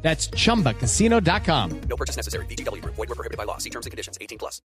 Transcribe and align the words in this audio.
That's 0.00 0.30
chumbacasino.com. 0.30 1.80
No 1.88 1.96
purchase 1.96 2.16
necessary. 2.16 2.46
VGW 2.46 2.80
Group. 2.80 2.94
Void 2.94 3.08
were 3.08 3.14
prohibited 3.14 3.36
by 3.36 3.44
law. 3.44 3.58
See 3.58 3.70
terms 3.70 3.86
and 3.86 3.90
conditions. 3.90 4.16
18 4.20 4.38
plus. 4.38 4.62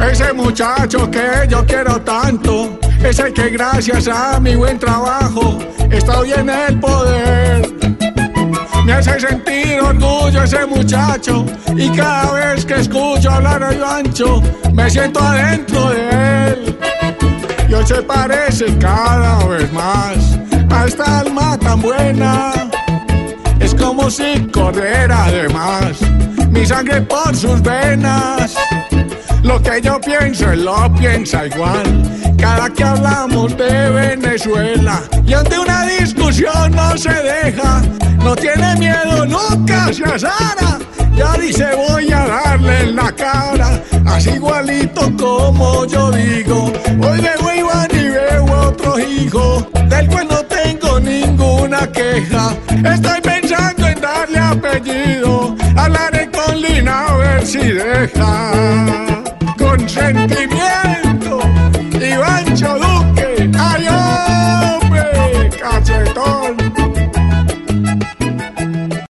Ese 0.00 0.32
muchacho 0.34 1.10
que 1.10 1.46
yo 1.48 1.64
quiero 1.64 2.00
tanto, 2.02 2.78
ese 3.02 3.32
que 3.32 3.50
gracias 3.50 4.08
a 4.08 4.38
mi 4.40 4.54
buen 4.56 4.78
trabajo 4.78 5.58
estoy 5.90 6.32
en 6.32 6.50
el 6.50 6.78
poder. 6.80 7.71
Me 8.84 8.92
hace 8.92 9.20
sentir 9.20 9.80
orgullo 9.80 10.42
ese 10.42 10.66
muchacho 10.66 11.46
y 11.76 11.88
cada 11.90 12.32
vez 12.32 12.64
que 12.64 12.74
escucho 12.74 13.30
hablar 13.30 13.62
el 13.62 13.82
ancho 13.82 14.42
me 14.72 14.90
siento 14.90 15.20
adentro 15.20 15.90
de 15.90 16.48
él. 16.48 16.78
Y 17.68 17.74
hoy 17.74 17.86
se 17.86 18.02
parece 18.02 18.76
cada 18.78 19.44
vez 19.46 19.72
más 19.72 20.38
a 20.70 20.86
esta 20.86 21.20
alma 21.20 21.56
tan 21.58 21.80
buena. 21.80 22.52
Es 23.60 23.74
como 23.74 24.10
si 24.10 24.40
corriera 24.52 25.26
además 25.26 26.00
mi 26.50 26.66
sangre 26.66 27.00
por 27.02 27.34
sus 27.34 27.62
venas. 27.62 28.56
Lo 29.42 29.60
que 29.60 29.80
yo 29.80 30.00
pienso, 30.00 30.50
él 30.52 30.64
lo 30.64 30.92
piensa 30.94 31.46
igual. 31.46 31.82
Cada 32.38 32.68
que 32.70 32.84
hablamos 32.84 33.56
de 33.56 33.90
Venezuela 33.90 35.00
y 35.26 35.32
ante 35.32 35.58
una 35.58 35.84
discusión 35.86 36.72
no 36.72 36.96
se 36.96 37.12
deja, 37.12 37.82
no 38.22 38.36
tiene 38.36 38.76
miedo 38.76 39.26
nunca, 39.26 39.92
se 39.92 40.04
asara. 40.04 40.78
Ya 41.14 41.34
dice 41.34 41.66
voy 41.76 42.10
a 42.10 42.26
darle 42.26 42.80
en 42.80 42.96
la 42.96 43.12
cara, 43.12 43.82
así 44.06 44.30
igualito 44.30 45.10
como 45.18 45.84
yo 45.86 46.10
digo. 46.10 46.72
Hoy 47.02 47.20
veo 47.20 47.54
Iván 47.54 47.88
y 47.92 48.08
veo 48.08 48.46
a 48.54 48.68
otro 48.68 48.98
hijo, 48.98 49.66
del 49.88 50.06
cual 50.08 50.28
no 50.28 50.42
tengo 50.44 51.00
ninguna 51.00 51.86
queja. 51.92 52.54
Estoy 52.68 53.20
pensando 53.20 53.88
en 53.88 54.00
darle 54.00 54.38
apellido, 54.38 55.54
hablaré 55.76 56.30
con 56.30 56.60
Lina 56.60 57.06
a 57.08 57.16
ver 57.16 57.46
si 57.46 57.58
deja. 57.58 58.52
Con 59.58 59.86
sentimiento, 59.88 61.40
Iván 62.00 62.56
Choduque, 62.56 63.50
ay 63.58 63.86
hombre. 63.88 64.72